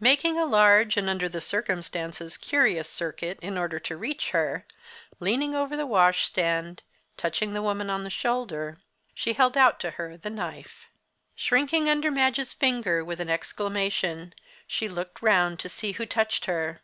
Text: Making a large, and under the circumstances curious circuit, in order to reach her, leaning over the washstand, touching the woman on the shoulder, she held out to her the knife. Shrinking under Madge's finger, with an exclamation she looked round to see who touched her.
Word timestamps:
Making 0.00 0.38
a 0.38 0.44
large, 0.44 0.98
and 0.98 1.08
under 1.08 1.30
the 1.30 1.40
circumstances 1.40 2.36
curious 2.36 2.90
circuit, 2.90 3.38
in 3.40 3.56
order 3.56 3.80
to 3.80 3.96
reach 3.96 4.32
her, 4.32 4.66
leaning 5.18 5.54
over 5.54 5.78
the 5.78 5.86
washstand, 5.86 6.82
touching 7.16 7.54
the 7.54 7.62
woman 7.62 7.88
on 7.88 8.04
the 8.04 8.10
shoulder, 8.10 8.82
she 9.14 9.32
held 9.32 9.56
out 9.56 9.80
to 9.80 9.92
her 9.92 10.18
the 10.18 10.28
knife. 10.28 10.88
Shrinking 11.34 11.88
under 11.88 12.10
Madge's 12.10 12.52
finger, 12.52 13.02
with 13.02 13.18
an 13.18 13.30
exclamation 13.30 14.34
she 14.66 14.90
looked 14.90 15.22
round 15.22 15.58
to 15.60 15.70
see 15.70 15.92
who 15.92 16.04
touched 16.04 16.44
her. 16.44 16.82